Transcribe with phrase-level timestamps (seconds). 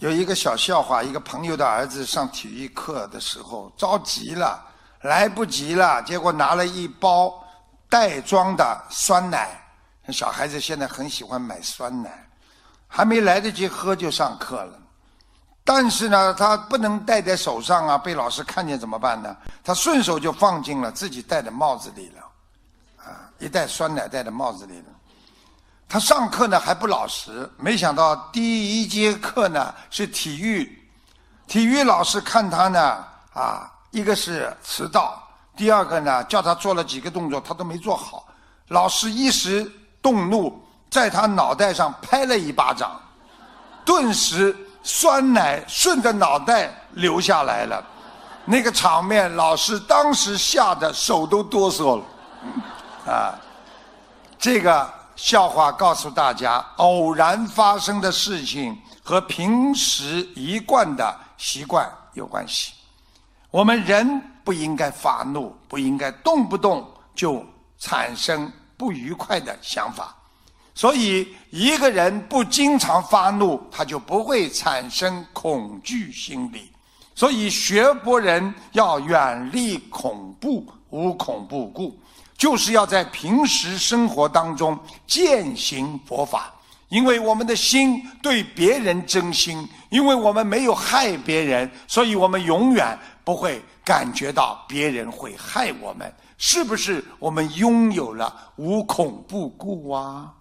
[0.00, 4.58] 有一个小笑话，一个朋友的儿子上体育课的时候着急了，
[5.02, 7.44] 来不及了，结果拿了一包
[7.86, 9.50] 袋装的酸奶。
[10.08, 12.26] 小孩子现在很喜欢买酸奶，
[12.88, 14.78] 还没来得及喝就上课了。
[15.64, 19.36] 但是呢，他不能戴在手上啊，被老师看见怎么办呢？
[19.62, 22.22] 他顺手就放进了自己戴的帽子里了，
[23.04, 24.86] 啊，一袋酸奶戴在帽子里了。
[25.90, 30.88] 他上课呢还不老实，没想到第一节课呢是体育，
[31.48, 33.04] 体育老师看他呢
[33.34, 35.20] 啊，一个是迟到，
[35.56, 38.24] 第二个呢叫他做了几个动作他都没做好，
[38.68, 39.68] 老师一时
[40.00, 42.92] 动怒，在他脑袋上拍了一巴掌，
[43.84, 47.84] 顿时酸奶顺着脑袋流下来了，
[48.44, 53.34] 那个场面老师当时吓得手都哆嗦了，啊，
[54.38, 54.99] 这个。
[55.22, 62.72] 笑话告诉大家，偶然发生的事情和平时一贯的习惯有关系。
[63.50, 67.44] 我们人不应该发怒，不应该动不动就
[67.78, 70.16] 产生不愉快的想法。
[70.74, 76.72] 所以，一个人不经常发怒，他就不会产生恐惧心理。
[77.14, 82.00] 所以，学佛人要远离恐怖，无恐怖故。
[82.40, 86.50] 就是要在平时生活当中践行佛法，
[86.88, 96.10] 因为我们的心对别人真心，因为我们没有害别人，所以我们永远不会感觉到别人会害我们。
[96.38, 100.32] 是不是我们拥有了无恐怖故啊？